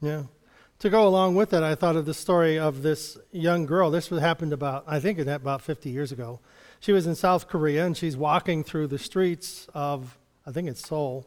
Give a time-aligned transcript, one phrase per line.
[0.00, 0.24] Yeah.
[0.80, 3.90] To go along with it, I thought of the story of this young girl.
[3.90, 6.40] This happened about, I think about 50 years ago.
[6.80, 10.80] She was in South Korea and she's walking through the streets of, I think it's
[10.80, 11.26] Seoul.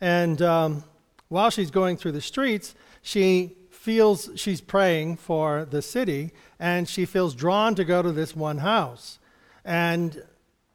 [0.00, 0.84] And um,
[1.28, 6.30] while she's going through the streets, she feels she's praying for the city
[6.60, 9.18] and she feels drawn to go to this one house.
[9.64, 10.22] And,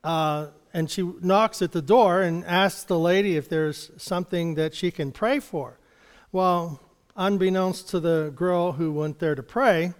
[0.03, 4.75] uh, and she knocks at the door and asks the lady if there's something that
[4.75, 5.79] she can pray for.
[6.33, 6.81] Well,
[7.17, 9.93] unbeknownst to the girl who went there to pray,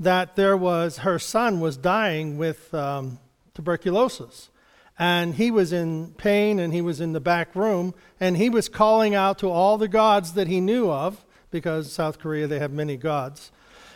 [0.00, 3.18] that there was her son was dying with um,
[3.54, 4.50] tuberculosis.
[4.98, 8.68] And he was in pain and he was in the back room and he was
[8.68, 12.72] calling out to all the gods that he knew of, because South Korea they have
[12.72, 13.52] many gods.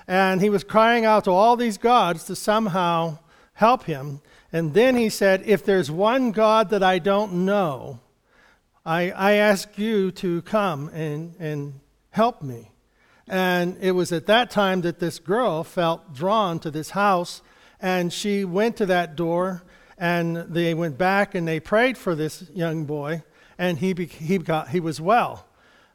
[0.06, 3.18] And he was crying out to all these gods to somehow
[3.54, 4.20] help him.
[4.52, 8.00] And then he said, If there's one God that I don't know,
[8.86, 11.80] I, I ask you to come and, and
[12.18, 12.72] help me.
[13.28, 17.42] And it was at that time that this girl felt drawn to this house,
[17.80, 19.62] and she went to that door,
[19.96, 23.22] and they went back and they prayed for this young boy,
[23.56, 25.46] and he, he, got, he was well.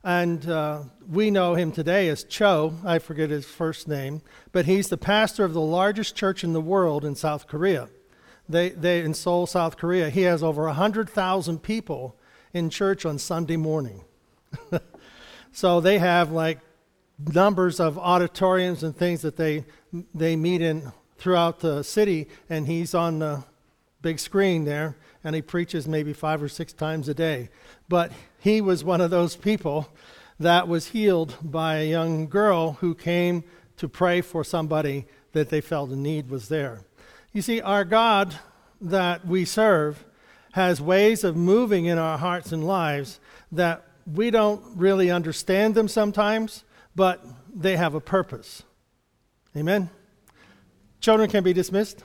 [0.01, 4.21] And uh, we know him today as Cho, I forget his first name,
[4.53, 7.89] but he's the pastor of the largest church in the world in South Korea.
[8.47, 12.15] They, they, in Seoul, South Korea, he has over 100,000 people
[12.53, 14.05] in church on Sunday morning.
[15.53, 16.59] So they have like
[17.33, 19.65] numbers of auditoriums and things that they
[20.13, 23.43] they meet in throughout the city, and he's on the
[24.01, 27.49] big screen there, and he preaches maybe five or six times a day.
[27.87, 29.87] But he was one of those people
[30.39, 33.43] that was healed by a young girl who came
[33.77, 36.81] to pray for somebody that they felt a need was there.
[37.31, 38.35] You see, our God
[38.81, 40.03] that we serve
[40.53, 43.19] has ways of moving in our hearts and lives
[43.51, 46.63] that we don't really understand them sometimes,
[46.95, 48.63] but they have a purpose.
[49.55, 49.89] Amen?
[50.99, 52.03] Children can be dismissed.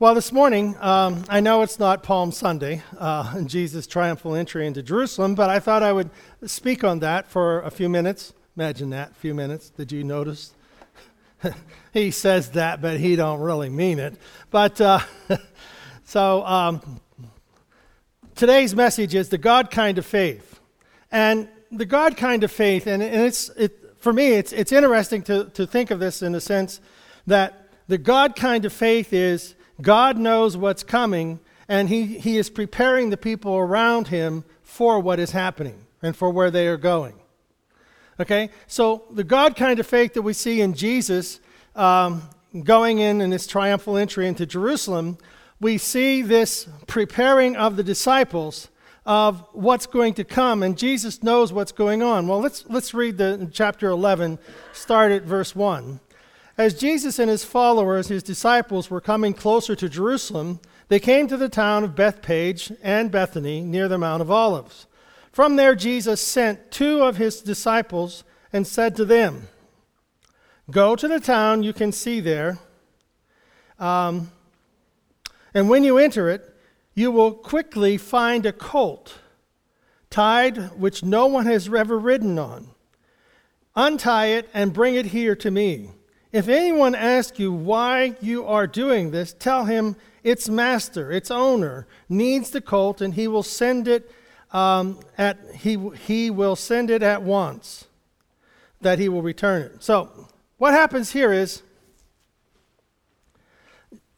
[0.00, 4.66] Well, this morning, um, I know it's not Palm Sunday uh, and Jesus' triumphal entry
[4.66, 6.08] into Jerusalem, but I thought I would
[6.46, 8.32] speak on that for a few minutes.
[8.56, 9.68] Imagine that, a few minutes.
[9.68, 10.54] Did you notice?
[11.92, 14.14] he says that, but he don't really mean it.
[14.50, 15.00] But uh,
[16.04, 16.98] so um,
[18.34, 20.60] today's message is the God kind of faith,
[21.12, 25.20] and the God kind of faith, and, and it's it, for me, it's it's interesting
[25.24, 26.80] to to think of this in the sense
[27.26, 32.50] that the God kind of faith is God knows what's coming, and he, he is
[32.50, 37.14] preparing the people around him for what is happening and for where they are going.
[38.18, 38.50] Okay?
[38.66, 41.40] So, the God kind of faith that we see in Jesus
[41.74, 42.22] um,
[42.64, 45.18] going in in his triumphal entry into Jerusalem,
[45.60, 48.68] we see this preparing of the disciples
[49.06, 52.28] of what's going to come, and Jesus knows what's going on.
[52.28, 54.38] Well, let's, let's read the chapter 11,
[54.72, 56.00] start at verse 1.
[56.60, 61.38] As Jesus and his followers, his disciples, were coming closer to Jerusalem, they came to
[61.38, 64.86] the town of Bethphage and Bethany near the Mount of Olives.
[65.32, 69.48] From there, Jesus sent two of his disciples and said to them,
[70.70, 72.58] Go to the town you can see there,
[73.78, 74.30] um,
[75.54, 76.54] and when you enter it,
[76.94, 79.14] you will quickly find a colt
[80.10, 82.68] tied which no one has ever ridden on.
[83.74, 85.92] Untie it and bring it here to me.
[86.32, 91.86] If anyone asks you why you are doing this, tell him its master, its owner,
[92.08, 94.10] needs the colt, and he will send it
[94.52, 95.76] um, at he
[96.06, 97.86] he will send it at once.
[98.80, 99.82] That he will return it.
[99.82, 101.62] So, what happens here is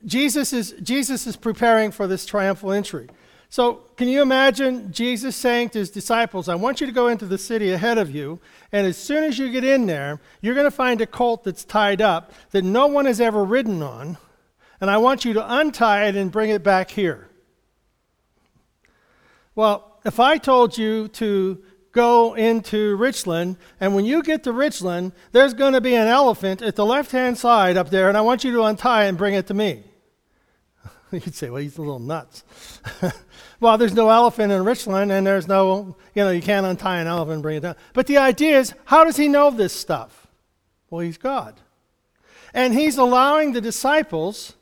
[0.04, 3.08] Jesus is Jesus is preparing for this triumphal entry.
[3.52, 7.26] So, can you imagine Jesus saying to his disciples, I want you to go into
[7.26, 8.40] the city ahead of you,
[8.72, 11.62] and as soon as you get in there, you're going to find a colt that's
[11.62, 14.16] tied up that no one has ever ridden on,
[14.80, 17.28] and I want you to untie it and bring it back here.
[19.54, 21.62] Well, if I told you to
[21.92, 26.62] go into Richland, and when you get to Richland, there's going to be an elephant
[26.62, 29.34] at the left hand side up there, and I want you to untie and bring
[29.34, 29.91] it to me.
[31.26, 32.42] You'd say, well, he's a little nuts.
[33.60, 37.06] well, there's no elephant in Richland, and there's no, you know, you can't untie an
[37.06, 37.76] elephant and bring it down.
[37.92, 40.26] But the idea is, how does he know this stuff?
[40.88, 41.54] Well, he's God.
[42.54, 44.54] And he's allowing the disciples,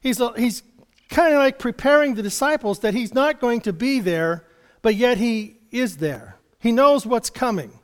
[0.00, 0.62] he's, he's
[1.08, 4.44] kind of like preparing the disciples that he's not going to be there,
[4.82, 6.36] but yet he is there.
[6.58, 7.78] He knows what's coming.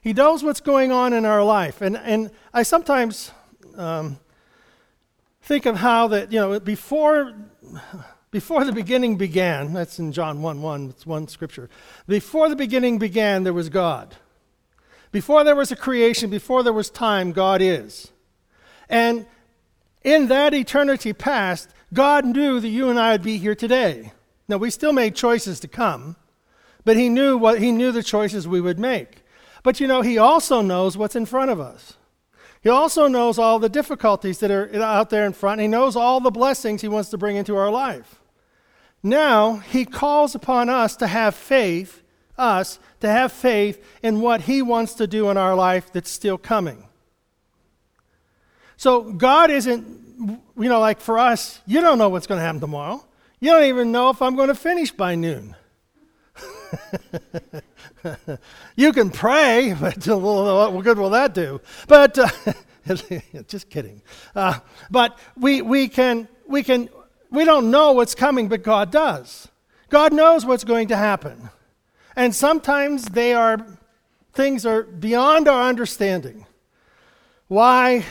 [0.00, 1.80] He knows what's going on in our life.
[1.80, 3.30] And, and I sometimes
[3.76, 4.18] um,
[5.42, 7.34] think of how that, you know, before,
[8.30, 11.70] before the beginning began, that's in John 1 1, it's one scripture.
[12.06, 14.16] Before the beginning began, there was God.
[15.12, 18.10] Before there was a creation, before there was time, God is.
[18.88, 19.26] And
[20.02, 24.12] in that eternity past, God knew that you and I would be here today.
[24.48, 26.16] Now, we still made choices to come,
[26.84, 29.22] but He knew, what, he knew the choices we would make.
[29.62, 31.96] But you know, He also knows what's in front of us.
[32.64, 35.60] He also knows all the difficulties that are out there in front.
[35.60, 38.20] He knows all the blessings He wants to bring into our life.
[39.02, 42.02] Now, He calls upon us to have faith,
[42.36, 46.38] us, to have faith in what He wants to do in our life that's still
[46.38, 46.88] coming.
[48.76, 52.60] So, God isn't you know, like for us, you don't know what's going to happen
[52.60, 53.04] tomorrow.
[53.40, 55.56] You don't even know if I'm going to finish by noon.
[58.76, 61.60] you can pray, but what good will that do?
[61.88, 62.28] But uh,
[63.48, 64.02] just kidding.
[64.34, 64.60] Uh,
[64.90, 66.88] but we, we can we can
[67.30, 69.48] we don't know what's coming, but God does.
[69.88, 71.50] God knows what's going to happen,
[72.16, 73.64] and sometimes they are
[74.32, 76.46] things are beyond our understanding.
[77.48, 78.04] Why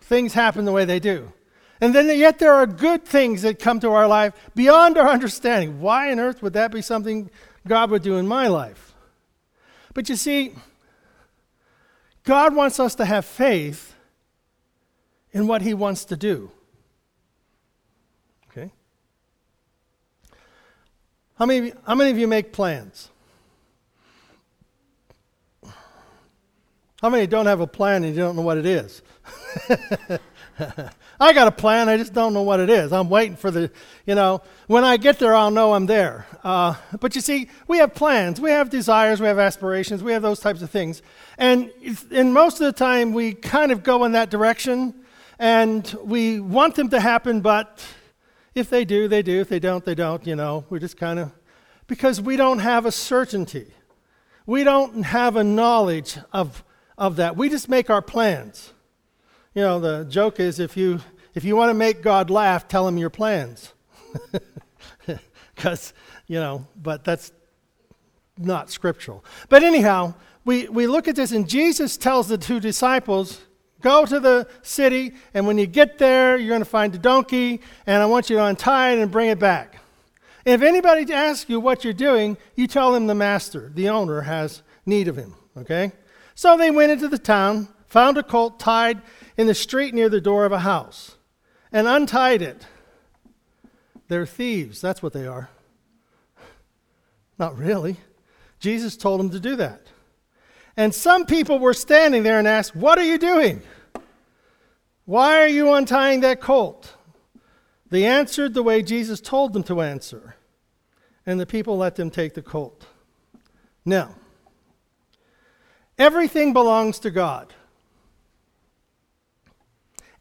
[0.00, 1.32] things happen the way they do.
[1.80, 5.80] And then yet there are good things that come to our life beyond our understanding.
[5.80, 7.30] Why on earth would that be something
[7.66, 8.93] God would do in my life?
[9.94, 10.52] But you see,
[12.24, 13.94] God wants us to have faith
[15.32, 16.50] in what He wants to do.
[18.50, 18.70] Okay?
[21.38, 23.10] How many, how many of you make plans?
[27.00, 29.02] How many don't have a plan and you don't know what it is?
[31.20, 32.92] I got a plan, I just don't know what it is.
[32.92, 33.70] I'm waiting for the,
[34.06, 36.26] you know, when I get there, I'll know I'm there.
[36.42, 40.22] Uh, but you see, we have plans, we have desires, we have aspirations, we have
[40.22, 41.02] those types of things.
[41.38, 41.70] And,
[42.10, 44.94] and most of the time, we kind of go in that direction
[45.38, 47.84] and we want them to happen, but
[48.54, 49.40] if they do, they do.
[49.40, 50.64] If they don't, they don't, you know.
[50.70, 51.32] We're just kind of,
[51.86, 53.66] because we don't have a certainty.
[54.46, 56.62] We don't have a knowledge of,
[56.96, 57.36] of that.
[57.36, 58.72] We just make our plans.
[59.54, 61.00] You know, the joke is if you
[61.34, 63.72] if you want to make God laugh, tell him your plans.
[65.54, 65.92] Because,
[66.26, 67.32] you know, but that's
[68.36, 69.24] not scriptural.
[69.48, 70.14] But anyhow,
[70.44, 73.40] we, we look at this, and Jesus tells the two disciples,
[73.80, 77.60] Go to the city, and when you get there, you're going to find a donkey,
[77.86, 79.76] and I want you to untie it and bring it back.
[80.46, 84.22] And if anybody asks you what you're doing, you tell them the master, the owner,
[84.22, 85.34] has need of him.
[85.56, 85.92] Okay?
[86.34, 89.02] So they went into the town, found a colt tied
[89.36, 91.16] in the street near the door of a house
[91.72, 92.66] and untied it.
[94.08, 94.80] They're thieves.
[94.80, 95.48] That's what they are.
[97.38, 97.96] Not really.
[98.60, 99.88] Jesus told them to do that.
[100.76, 103.62] And some people were standing there and asked, What are you doing?
[105.04, 106.94] Why are you untying that colt?
[107.90, 110.36] They answered the way Jesus told them to answer,
[111.26, 112.86] and the people let them take the colt.
[113.84, 114.14] Now,
[115.98, 117.52] everything belongs to God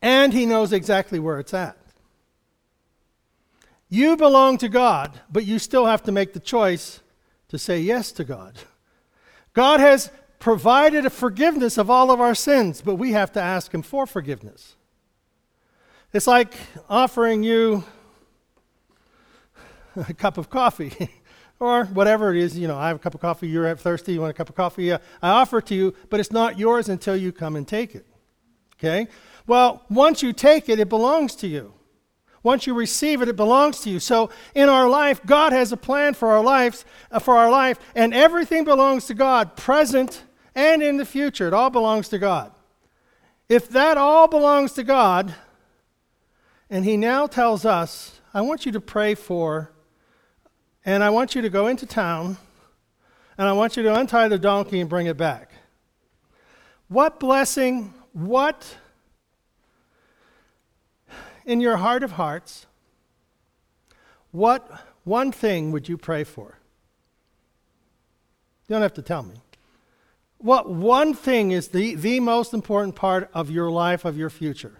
[0.04, 1.78] and He knows exactly where it's at.
[3.90, 7.00] You belong to God, but you still have to make the choice
[7.48, 8.56] to say yes to God.
[9.54, 13.74] God has provided a forgiveness of all of our sins, but we have to ask
[13.74, 14.76] Him for forgiveness.
[16.12, 16.54] It's like
[16.90, 17.86] offering you
[19.96, 21.10] a cup of coffee
[21.60, 22.58] or whatever it is.
[22.58, 24.56] You know, I have a cup of coffee, you're thirsty, you want a cup of
[24.56, 24.92] coffee.
[24.92, 28.06] I offer it to you, but it's not yours until you come and take it.
[28.76, 29.08] Okay?
[29.46, 31.74] Well, once you take it, it belongs to you.
[32.44, 34.00] Once you receive it, it belongs to you.
[34.00, 37.80] So in our life, God has a plan for our lives, uh, for our life,
[37.96, 40.24] and everything belongs to God, present
[40.54, 41.48] and in the future.
[41.48, 42.52] It all belongs to God.
[43.48, 45.34] If that all belongs to God,
[46.70, 49.72] and He now tells us, I want you to pray for,
[50.86, 52.38] and I want you to go into town,
[53.38, 55.52] and I want you to untie the donkey and bring it back.
[56.88, 58.78] What blessing, what
[61.46, 62.66] in your heart of hearts,
[64.32, 64.70] what
[65.04, 66.58] one thing would you pray for?
[68.68, 69.36] You don't have to tell me.
[70.38, 74.74] What one thing is the, the most important part of your life, of your future,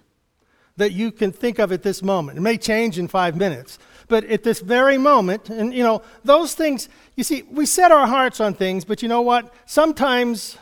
[0.76, 2.38] that you can think of at this moment?
[2.38, 6.54] It may change in five minutes, but at this very moment, and you know, those
[6.54, 9.54] things, you see, we set our hearts on things, but you know what?
[9.66, 10.58] Sometimes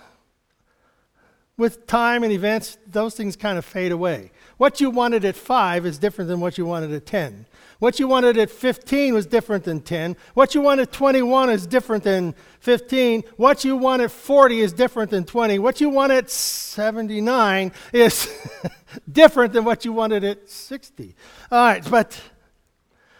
[1.58, 4.32] with time and events, those things kind of fade away.
[4.62, 7.48] What you wanted at five is different than what you wanted at 10.
[7.80, 10.16] What you wanted at 15 was different than 10.
[10.36, 13.24] What you want at 21 is different than 15.
[13.38, 15.58] What you want at 40 is different than 20.
[15.58, 18.32] What you want at 79 is
[19.12, 21.16] different than what you wanted at 60.
[21.52, 22.22] All right, but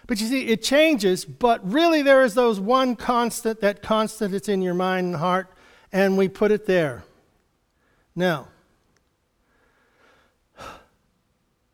[0.06, 4.48] but you see, it changes, but really there is those one constant, that constant that's
[4.48, 5.48] in your mind and heart,
[5.92, 7.04] and we put it there.
[8.16, 8.50] Now,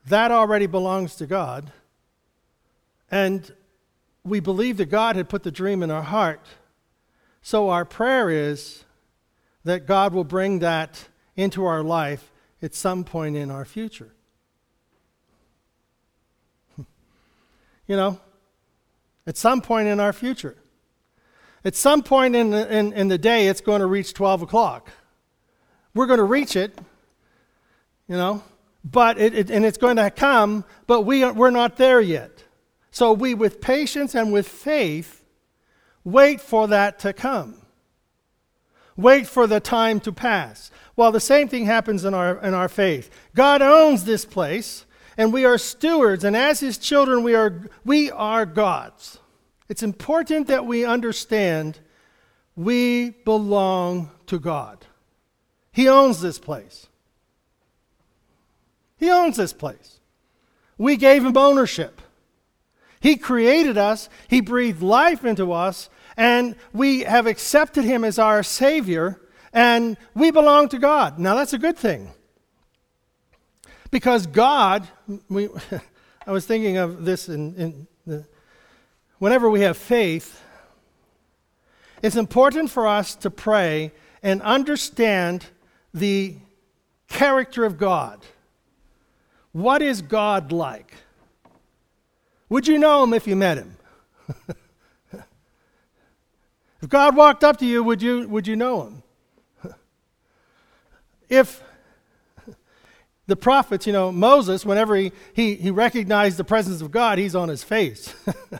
[0.08, 1.72] that already belongs to God.
[3.12, 3.52] And
[4.24, 6.42] we believe that God had put the dream in our heart.
[7.42, 8.84] So our prayer is
[9.64, 14.14] that God will bring that into our life at some point in our future.
[16.78, 18.20] you know,
[19.26, 20.56] at some point in our future.
[21.66, 24.90] At some point in the, in, in the day, it's going to reach 12 o'clock.
[25.94, 26.78] We're going to reach it,
[28.08, 28.44] you know,
[28.92, 32.44] but it, it, and it's going to come, but we, we're not there yet.
[32.90, 35.24] So we, with patience and with faith,
[36.04, 37.56] wait for that to come.
[38.96, 40.72] Wait for the time to pass.
[40.96, 43.12] Well, the same thing happens in our, in our faith.
[43.36, 44.86] God owns this place,
[45.18, 49.20] and we are stewards, and as his children, we are, we are God's.
[49.68, 51.80] It's important that we understand
[52.56, 54.86] we belong to God.
[55.72, 56.88] He owns this place.
[58.98, 60.00] He owns this place.
[60.78, 62.02] We gave him ownership.
[63.00, 68.42] He created us, He breathed life into us, and we have accepted Him as our
[68.42, 69.22] Savior,
[69.54, 71.20] and we belong to God.
[71.20, 72.12] Now, that's a good thing.
[73.92, 74.88] Because God,
[75.30, 75.48] we,
[76.28, 78.26] I was thinking of this in, in the,
[79.20, 80.42] whenever we have faith,
[82.02, 85.46] it's important for us to pray and understand
[85.94, 86.36] the
[87.08, 88.26] character of God.
[89.58, 90.94] What is God like?
[92.50, 93.76] Would you know him if you met him?
[96.80, 99.04] if God walked up to you, would you, would you know him?
[101.30, 101.64] if
[103.26, 107.34] the prophets, you know, Moses, whenever he, he, he recognized the presence of God, he's
[107.34, 108.14] on his face.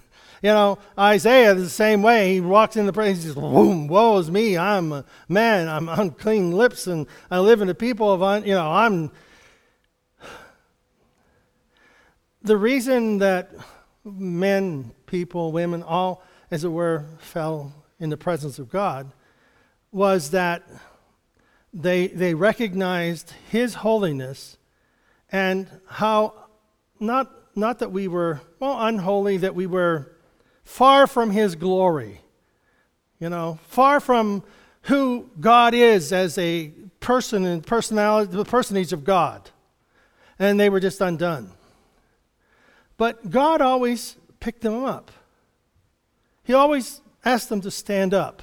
[0.42, 2.34] you know, Isaiah the same way.
[2.34, 4.58] He walks in the presence, he boom, woe is me.
[4.58, 5.70] I'm a man.
[5.70, 9.12] I'm unclean lips, and I live in the people of, un, you know, I'm.
[12.48, 13.52] The reason that
[14.06, 19.12] men, people, women, all, as it were, fell in the presence of God,
[19.92, 20.64] was that
[21.74, 24.58] they, they recognized His holiness
[25.30, 26.36] and how,
[27.02, 30.16] not, not that we were, well, unholy, that we were
[30.64, 32.22] far from His glory,
[33.20, 34.42] you know, far from
[34.84, 36.70] who God is as a
[37.02, 39.52] person and personality, the personage of God.
[40.40, 41.52] And they were just undone.
[42.98, 45.12] But God always picked them up.
[46.44, 48.42] He always asked them to stand up.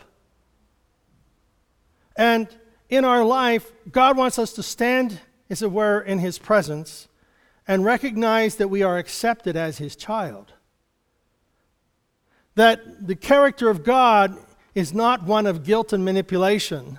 [2.16, 2.48] And
[2.88, 5.20] in our life, God wants us to stand,
[5.50, 7.08] as it were, in His presence
[7.66, 10.52] and recognize that we are accepted as His child.
[12.54, 14.36] That the character of God
[14.74, 16.98] is not one of guilt and manipulation.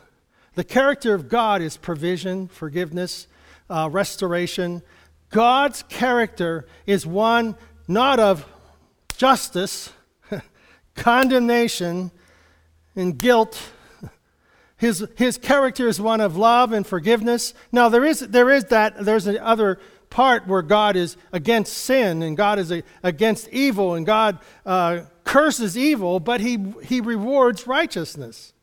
[0.56, 3.28] The character of God is provision, forgiveness,
[3.70, 4.82] uh, restoration,
[5.36, 7.58] God's character is one
[7.90, 8.46] not of
[9.18, 9.92] justice,
[10.96, 12.12] condemnation,
[12.96, 13.62] and guilt.
[14.78, 17.54] His, his character is one of love and forgiveness.
[17.70, 19.78] Now, there is, there is that, there's another
[20.10, 25.02] part where God is against sin and God is a, against evil and God uh,
[25.26, 28.54] curses evil, but he, he rewards righteousness.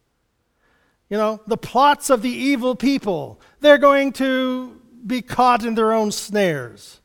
[1.11, 5.93] You know, the plots of the evil people, they're going to be caught in their
[5.93, 7.01] own snares.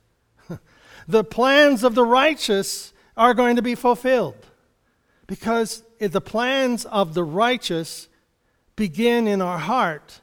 [1.08, 4.46] the plans of the righteous are going to be fulfilled
[5.26, 8.08] because the plans of the righteous
[8.76, 10.22] begin in our heart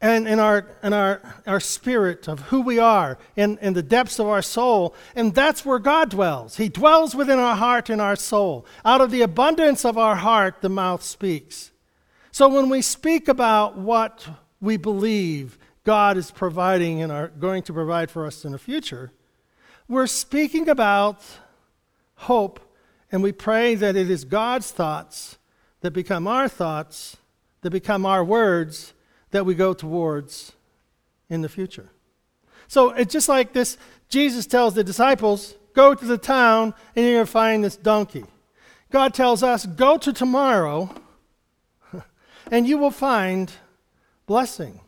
[0.00, 4.18] and in our, in our, our spirit of who we are, in, in the depths
[4.18, 4.94] of our soul.
[5.14, 6.56] And that's where God dwells.
[6.56, 8.64] He dwells within our heart and our soul.
[8.84, 11.70] Out of the abundance of our heart, the mouth speaks.
[12.32, 14.26] So when we speak about what
[14.60, 19.12] we believe God is providing and are going to provide for us in the future,
[19.88, 21.22] we're speaking about
[22.14, 22.60] hope,
[23.10, 25.38] and we pray that it is God's thoughts
[25.80, 27.16] that become our thoughts,
[27.62, 28.92] that become our words
[29.30, 30.52] that we go towards
[31.28, 31.90] in the future.
[32.68, 37.14] So it's just like this Jesus tells the disciples, Go to the town and you're
[37.14, 38.24] going to find this donkey.
[38.90, 40.94] God tells us, Go to tomorrow
[42.50, 43.50] and you will find
[44.26, 44.80] blessing.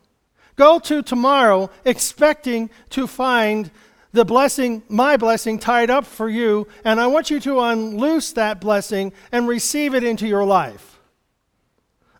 [0.55, 3.71] Go to tomorrow expecting to find
[4.11, 8.61] the blessing, my blessing, tied up for you, and I want you to unloose that
[8.61, 10.99] blessing and receive it into your life.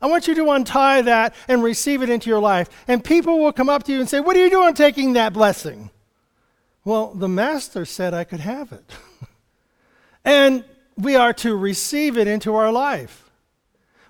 [0.02, 2.70] I want you to untie that and receive it into your life.
[2.90, 5.32] And people will come up to you and say, What are you doing taking that
[5.32, 5.92] blessing?
[6.84, 8.84] Well, the master said I could have it.
[10.26, 10.66] and
[10.98, 13.23] we are to receive it into our life.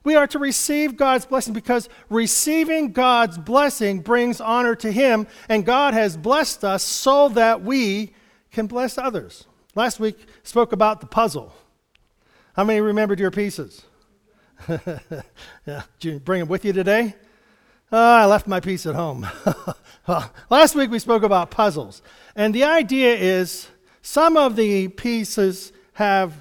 [0.03, 5.65] We are to receive God's blessing because receiving God's blessing brings honor to Him, and
[5.65, 8.13] God has blessed us so that we
[8.51, 9.45] can bless others.
[9.75, 11.53] Last week spoke about the puzzle.
[12.55, 13.83] How many remembered your pieces?
[14.69, 17.15] yeah, did you bring them with you today?
[17.91, 19.27] Uh, I left my piece at home.
[20.07, 22.01] well, last week we spoke about puzzles,
[22.35, 23.69] and the idea is
[24.01, 26.33] some of the pieces have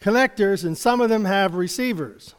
[0.00, 2.34] connectors and some of them have receivers.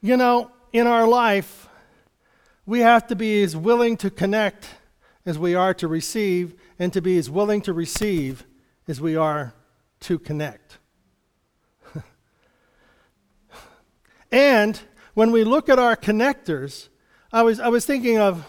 [0.00, 1.68] You know, in our life,
[2.66, 4.68] we have to be as willing to connect
[5.24, 8.46] as we are to receive, and to be as willing to receive
[8.86, 9.52] as we are
[10.00, 10.78] to connect.
[14.32, 14.80] and
[15.12, 16.88] when we look at our connectors,
[17.30, 18.46] I was, I was thinking of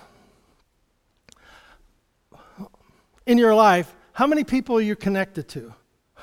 [3.25, 5.73] in your life, how many people are you connected to?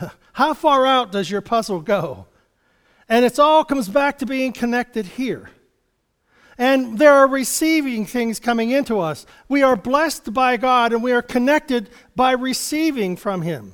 [0.32, 2.26] How far out does your puzzle go?
[3.08, 5.50] And it all comes back to being connected here.
[6.58, 9.26] And there are receiving things coming into us.
[9.48, 13.72] We are blessed by God and we are connected by receiving from Him.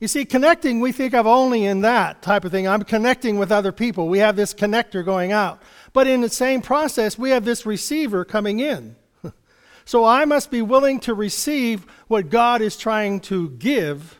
[0.00, 2.66] You see, connecting we think of only in that type of thing.
[2.66, 4.08] I'm connecting with other people.
[4.08, 5.62] We have this connector going out.
[5.92, 8.96] But in the same process, we have this receiver coming in.
[9.84, 14.18] so I must be willing to receive what God is trying to give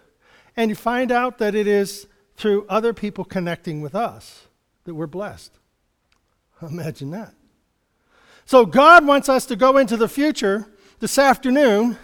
[0.57, 2.07] and you find out that it is
[2.37, 4.47] through other people connecting with us
[4.85, 5.53] that we're blessed.
[6.63, 7.35] Imagine that.
[8.45, 10.67] So, God wants us to go into the future
[10.99, 11.97] this afternoon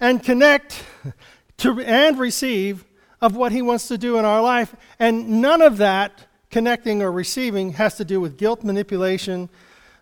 [0.00, 0.84] and connect
[1.58, 2.84] to, and receive
[3.20, 4.74] of what He wants to do in our life.
[4.98, 9.48] And none of that connecting or receiving has to do with guilt, manipulation,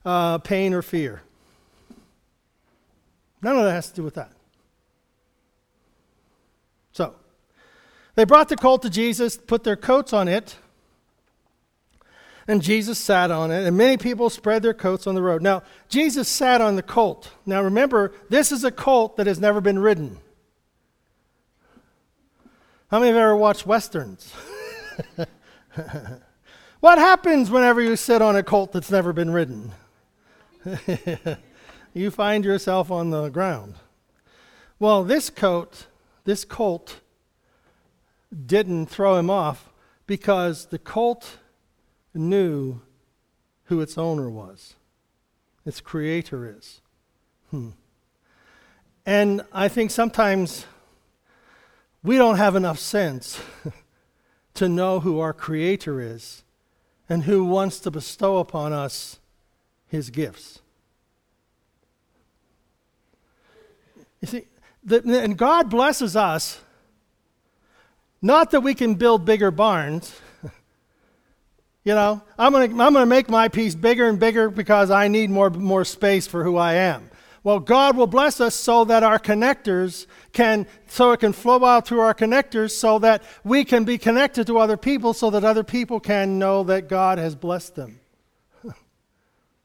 [0.05, 1.23] uh, pain, or fear.
[3.40, 4.33] None of that has to do with that.
[6.92, 7.14] So,
[8.14, 10.57] they brought the colt to Jesus, put their coats on it,
[12.48, 15.42] and Jesus sat on it, and many people spread their coats on the road.
[15.42, 17.31] Now, Jesus sat on the colt.
[17.46, 20.18] Now, remember, this is a colt that has never been ridden.
[22.90, 24.33] How many have ever watched Westerns?
[26.81, 29.72] what happens whenever you sit on a colt that's never been ridden?
[31.94, 33.77] you find yourself on the ground.
[34.79, 35.87] Well, this coat,
[36.25, 37.01] this colt,
[38.33, 39.71] didn't throw him off
[40.07, 41.38] because the colt
[42.14, 42.81] knew
[43.64, 44.75] who its owner was,
[45.64, 46.81] its creator is.
[47.51, 47.71] Hmm.
[49.05, 50.66] And I think sometimes
[52.03, 53.40] we don't have enough sense
[54.55, 56.42] to know who our creator is
[57.09, 59.18] and who wants to bestow upon us
[59.88, 60.61] his gifts.
[64.21, 64.45] You see,
[64.85, 66.61] the, and God blesses us
[68.22, 70.18] not that we can build bigger barns.
[71.85, 74.90] you know, I'm going to I'm going to make my piece bigger and bigger because
[74.90, 77.11] I need more, more space for who I am.
[77.44, 81.88] Well, God will bless us so that our connectors can, so it can flow out
[81.88, 85.64] through our connectors so that we can be connected to other people so that other
[85.64, 87.98] people can know that God has blessed them.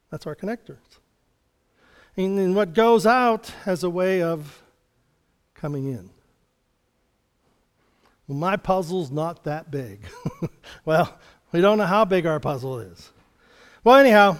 [0.09, 0.77] That's our connectors.
[2.15, 4.63] And what goes out has a way of
[5.53, 6.09] coming in.
[8.27, 10.01] Well, my puzzle's not that big.
[10.85, 11.17] well,
[11.53, 13.11] we don't know how big our puzzle is.
[13.83, 14.37] Well, anyhow,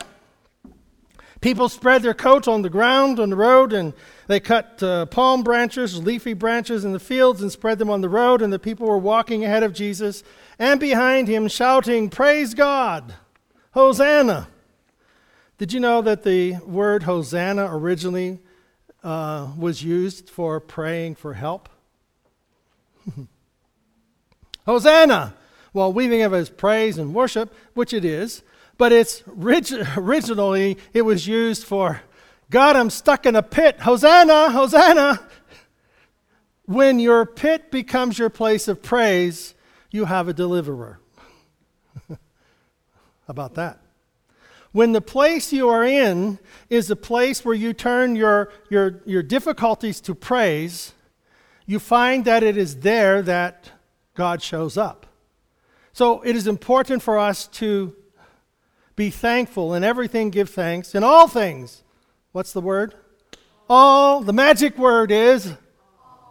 [1.40, 3.94] people spread their coats on the ground on the road and
[4.28, 8.10] they cut uh, palm branches, leafy branches in the fields and spread them on the
[8.10, 8.42] road.
[8.42, 10.22] And the people were walking ahead of Jesus
[10.60, 13.14] and behind him, shouting, Praise God!
[13.72, 14.50] Hosanna!
[15.58, 18.40] Did you know that the word Hosanna originally
[19.02, 21.70] uh, was used for praying for help?
[24.68, 25.34] Hosanna!
[25.74, 28.44] Well, we think of as praise and worship, which it is,
[28.78, 29.24] but it's
[29.98, 32.02] originally it was used for
[32.50, 33.80] God, I'm stuck in a pit.
[33.82, 34.52] Hosanna!
[34.52, 35.20] Hosanna!
[36.66, 39.54] When your pit becomes your place of praise,
[39.92, 41.00] you have a deliverer.
[43.28, 43.80] about that?
[44.72, 49.24] When the place you are in is a place where you turn your, your, your
[49.24, 50.94] difficulties to praise,
[51.66, 53.72] you find that it is there that
[54.18, 55.06] God shows up.
[55.94, 57.96] So it is important for us to
[58.98, 59.74] be thankful.
[59.74, 60.94] In everything, give thanks.
[60.94, 61.84] In all things,
[62.34, 62.94] what's the word?
[63.70, 64.22] all.
[64.22, 65.54] The magic word is,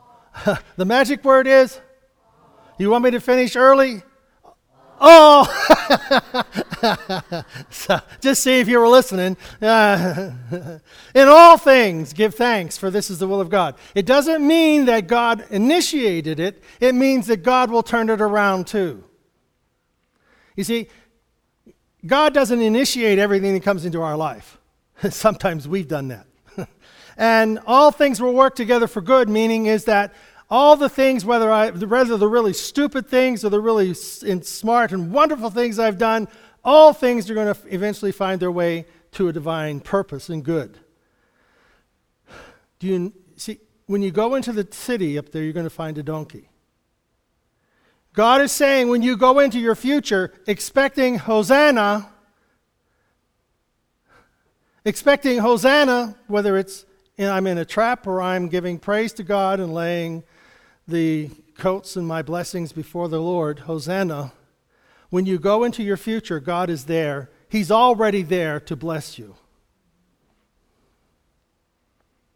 [0.76, 1.80] the magic word is,
[2.78, 4.02] you want me to finish early?
[5.00, 5.44] Oh!
[7.70, 9.36] so, just see if you were listening.
[9.60, 10.80] In
[11.28, 13.74] all things, give thanks, for this is the will of God.
[13.94, 18.66] It doesn't mean that God initiated it, it means that God will turn it around
[18.66, 19.04] too.
[20.56, 20.88] You see,
[22.06, 24.58] God doesn't initiate everything that comes into our life.
[25.10, 26.26] Sometimes we've done that.
[27.18, 30.14] and all things will work together for good, meaning is that
[30.48, 35.12] all the things, whether, I, whether the really stupid things or the really smart and
[35.12, 36.28] wonderful things I've done,
[36.64, 40.78] all things are going to eventually find their way to a divine purpose and good.
[42.78, 43.60] Do you see?
[43.86, 46.50] When you go into the city up there, you're going to find a donkey.
[48.12, 52.08] God is saying when you go into your future expecting Hosanna,
[54.84, 56.84] expecting Hosanna, whether it's
[57.18, 60.24] I'm in a trap or I'm giving praise to God and laying
[60.88, 64.32] the coats and my blessings before the Lord, Hosanna,
[65.10, 67.30] when you go into your future, God is there.
[67.48, 69.34] He's already there to bless you.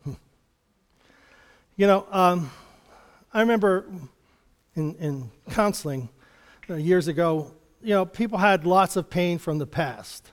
[0.05, 0.13] Hmm.
[1.77, 2.51] You know, um,
[3.33, 3.87] I remember
[4.75, 6.09] in, in counseling
[6.69, 10.33] uh, years ago, you know, people had lots of pain from the past.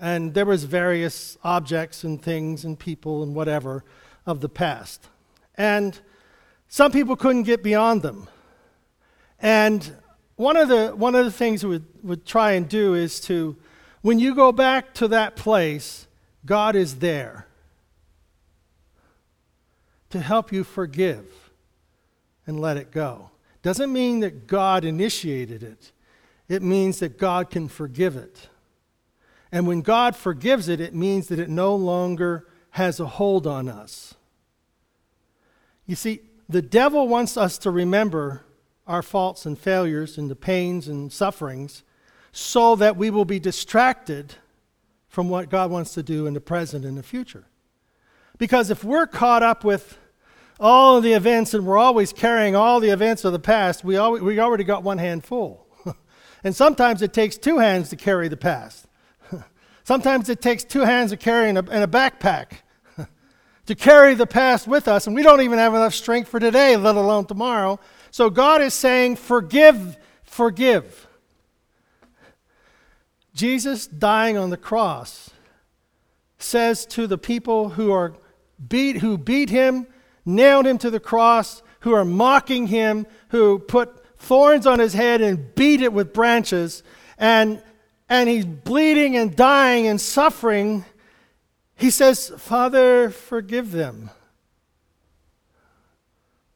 [0.00, 3.84] And there was various objects and things and people and whatever
[4.26, 5.08] of the past.
[5.56, 5.98] And
[6.68, 8.28] some people couldn't get beyond them.
[9.40, 9.90] And
[10.36, 13.56] one of the, one of the things we would, try and do is to,
[14.02, 16.06] when you go back to that place,
[16.44, 17.46] God is there
[20.10, 21.50] to help you forgive
[22.46, 23.30] and let it go.
[23.62, 25.92] Doesn't mean that God initiated it,
[26.48, 28.48] it means that God can forgive it.
[29.50, 33.66] And when God forgives it, it means that it no longer has a hold on
[33.68, 34.14] us.
[35.86, 38.42] You see, the devil wants us to remember
[38.86, 41.82] our faults and failures and the pains and sufferings
[42.32, 44.34] so that we will be distracted
[45.08, 47.46] from what God wants to do in the present and the future.
[48.38, 49.98] Because if we're caught up with
[50.60, 53.98] all of the events and we're always carrying all the events of the past, we,
[53.98, 55.66] we already got one hand full.
[56.44, 58.86] and sometimes it takes two hands to carry the past.
[59.84, 62.60] sometimes it takes two hands to carry in a, in a backpack
[63.68, 66.74] to carry the past with us, and we don't even have enough strength for today,
[66.74, 67.78] let alone tomorrow.
[68.10, 71.06] So God is saying, Forgive, forgive.
[73.34, 75.28] Jesus dying on the cross
[76.38, 78.14] says to the people who are
[78.70, 79.86] beat who beat him,
[80.24, 85.20] nailed him to the cross, who are mocking him, who put thorns on his head
[85.20, 86.82] and beat it with branches,
[87.18, 87.62] and
[88.08, 90.86] and he's bleeding and dying and suffering
[91.78, 94.10] he says, Father, forgive them.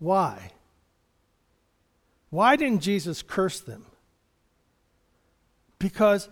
[0.01, 0.51] Why?
[2.31, 3.87] Why didn't Jesus curse them?
[5.79, 6.29] Because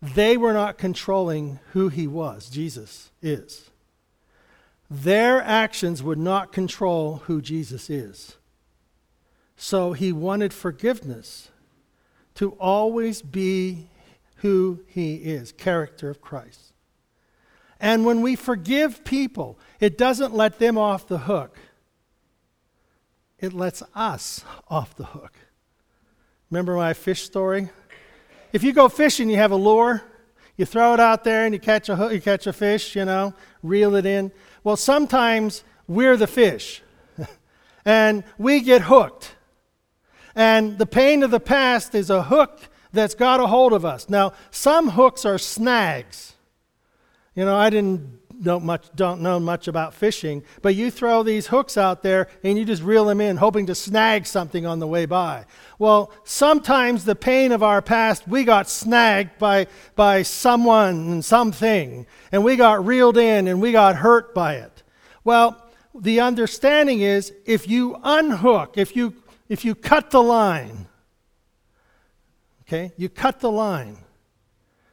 [0.00, 3.70] they were not controlling who he was, Jesus is.
[4.90, 8.36] Their actions would not control who Jesus is.
[9.56, 11.50] So he wanted forgiveness
[12.34, 13.86] to always be
[14.42, 16.72] who he is, character of Christ.
[17.78, 21.56] And when we forgive people, it doesn't let them off the hook.
[23.38, 25.32] It lets us off the hook.
[26.50, 27.70] Remember my fish story?
[28.52, 30.02] If you go fishing, you have a lure,
[30.56, 33.04] you throw it out there and you catch a hook, you catch a fish, you
[33.04, 34.32] know, reel it in.
[34.64, 36.82] Well, sometimes we're the fish
[37.84, 39.36] and we get hooked.
[40.34, 44.08] And the pain of the past is a hook that's got a hold of us.
[44.08, 46.34] Now, some hooks are snags.
[47.34, 51.46] You know, I didn't don't much don't know much about fishing, but you throw these
[51.46, 54.86] hooks out there and you just reel them in, hoping to snag something on the
[54.86, 55.44] way by.
[55.78, 62.06] Well, sometimes the pain of our past, we got snagged by by someone and something,
[62.32, 64.82] and we got reeled in and we got hurt by it.
[65.24, 69.14] Well, the understanding is if you unhook, if you
[69.48, 70.86] if you cut the line,
[72.72, 72.92] Okay?
[72.96, 73.98] You cut the line.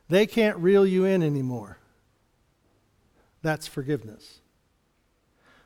[0.09, 1.77] They can't reel you in anymore.
[3.41, 4.41] That's forgiveness.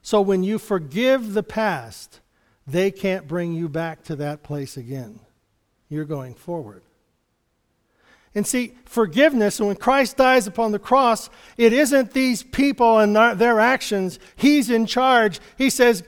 [0.04, 2.19] So when you forgive the past,
[2.67, 5.21] they can't bring you back to that place again.
[5.89, 6.84] You're going forward.
[8.36, 13.60] And see, forgiveness, when Christ dies upon the cross, it isn't these people and their
[13.60, 14.19] actions.
[14.36, 15.39] He's in charge.
[15.58, 16.04] He says,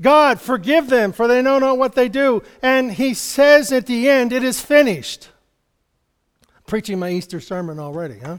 [0.00, 2.42] God, forgive them, for they know not what they do.
[2.60, 5.30] And he says at the end, It is finished.
[6.66, 8.38] Preaching my Easter sermon already, huh?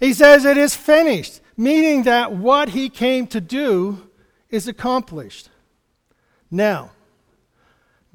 [0.00, 1.40] He says, It is finished.
[1.56, 4.08] meaning that what he came to do
[4.48, 5.48] is accomplished.
[6.50, 6.92] Now,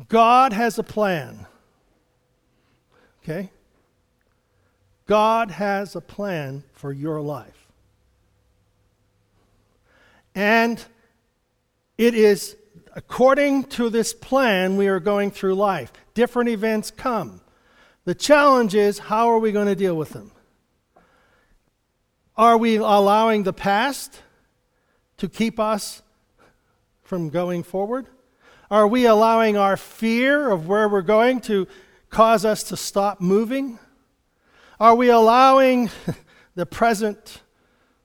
[0.07, 1.45] God has a plan.
[3.23, 3.51] Okay?
[5.05, 7.67] God has a plan for your life.
[10.35, 10.83] And
[11.97, 12.55] it is
[12.93, 15.91] according to this plan we are going through life.
[16.13, 17.41] Different events come.
[18.05, 20.31] The challenge is how are we going to deal with them?
[22.35, 24.21] Are we allowing the past
[25.17, 26.01] to keep us
[27.01, 28.07] from going forward?
[28.69, 31.67] Are we allowing our fear of where we're going to
[32.09, 33.77] cause us to stop moving?
[34.79, 35.91] Are we allowing
[36.55, 37.41] the present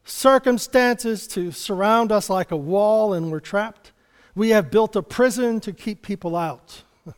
[0.04, 3.92] circumstances to surround us like a wall and we're trapped?
[4.38, 6.82] We have built a prison to keep people out,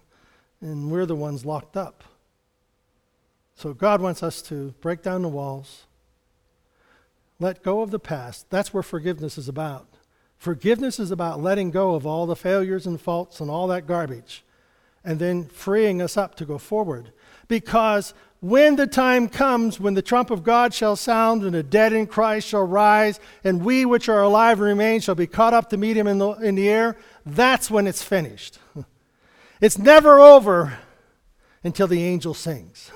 [0.63, 2.03] and we're the ones locked up.
[3.55, 5.83] So God wants us to break down the walls,
[7.39, 8.49] let go of the past.
[8.49, 9.87] That's where forgiveness is about.
[10.39, 14.43] Forgiveness is about letting go of all the failures and faults and all that garbage,
[15.05, 17.13] and then freeing us up to go forward.
[17.49, 21.93] Because when the time comes when the trump of God shall sound, and the dead
[21.93, 25.69] in Christ shall rise, and we which are alive and remain shall be caught up
[25.71, 28.59] to meet him in the, in the air, that's when it's finished.
[29.61, 30.79] It's never over
[31.63, 32.91] until the angel sings.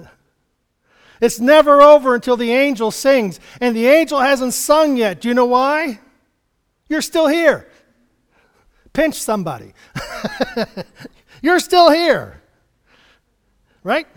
[1.20, 3.38] it's never over until the angel sings.
[3.60, 5.20] And the angel hasn't sung yet.
[5.20, 6.00] Do you know why?
[6.88, 7.68] You're still here.
[8.92, 9.74] Pinch somebody.
[11.42, 12.42] You're still here.
[13.84, 14.08] Right?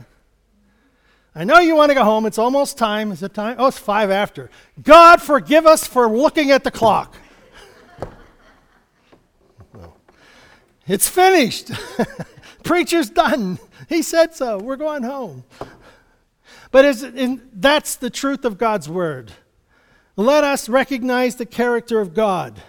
[1.35, 2.25] I know you want to go home.
[2.25, 3.11] It's almost time.
[3.11, 3.57] Is it time?
[3.59, 4.49] Oh, it's five after.
[4.81, 7.15] God forgive us for looking at the clock.
[10.87, 11.71] It's finished.
[12.63, 13.59] Preacher's done.
[13.89, 14.57] He said so.
[14.57, 15.43] We're going home.
[16.71, 19.31] But in, that's the truth of God's word.
[20.15, 22.61] Let us recognize the character of God.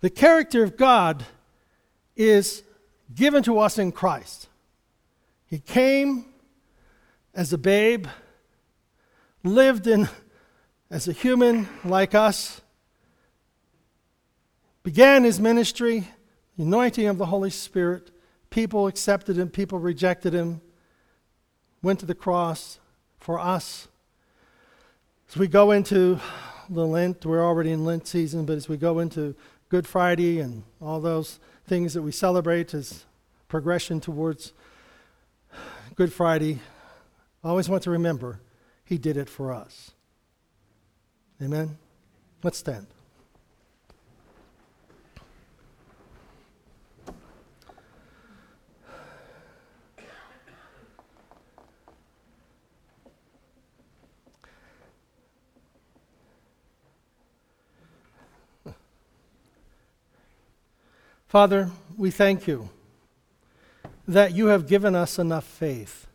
[0.00, 1.24] The character of God
[2.16, 2.62] is
[3.14, 4.48] given to us in Christ.
[5.46, 6.26] He came
[7.34, 8.06] as a babe,
[9.44, 10.08] lived in
[10.90, 12.60] as a human like us,
[14.82, 16.08] began his ministry,
[16.58, 18.10] anointing of the Holy Spirit.
[18.50, 20.60] People accepted him, people rejected him,
[21.82, 22.78] went to the cross
[23.18, 23.88] for us.
[25.28, 26.20] As we go into
[26.68, 29.34] the Lent, we're already in Lent season, but as we go into
[29.68, 33.06] Good Friday and all those things that we celebrate as
[33.48, 34.52] progression towards
[35.94, 36.60] Good Friday,
[37.42, 38.40] I always want to remember
[38.84, 39.92] He did it for us.
[41.40, 41.78] Amen?
[42.42, 42.86] Let's stand.
[61.32, 62.68] Father, we thank you
[64.06, 66.06] that you have given us enough faith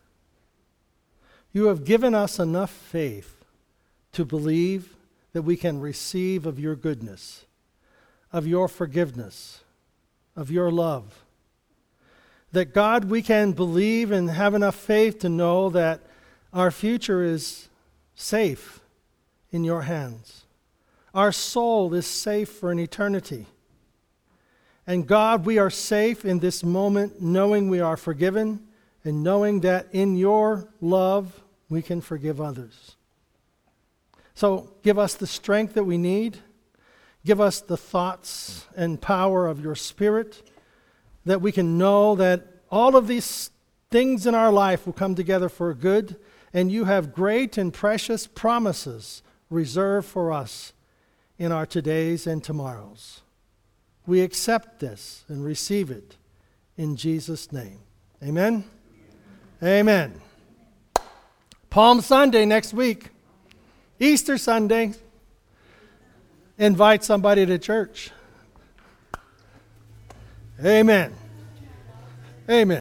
[1.52, 3.44] you have given us enough faith
[4.12, 4.94] to believe
[5.32, 7.46] that we can receive of your goodness,
[8.32, 9.64] of your forgiveness,
[10.36, 11.24] of your love.
[12.52, 16.00] That God, we can believe and have enough faith to know that
[16.52, 17.68] our future is
[18.14, 18.78] safe
[19.50, 20.44] in your hands.
[21.12, 23.46] Our soul is safe for an eternity.
[24.88, 28.66] And God, we are safe in this moment knowing we are forgiven
[29.04, 32.96] and knowing that in your love we can forgive others.
[34.34, 36.38] So give us the strength that we need.
[37.26, 40.42] Give us the thoughts and power of your Spirit
[41.26, 43.50] that we can know that all of these
[43.90, 46.16] things in our life will come together for good,
[46.54, 50.72] and you have great and precious promises reserved for us
[51.36, 53.20] in our todays and tomorrows.
[54.08, 56.16] We accept this and receive it
[56.78, 57.80] in Jesus' name.
[58.24, 58.64] Amen.
[59.62, 60.18] Amen.
[61.68, 63.10] Palm Sunday next week,
[64.00, 64.94] Easter Sunday.
[66.56, 68.10] Invite somebody to church.
[70.64, 71.14] Amen.
[72.48, 72.76] Amen.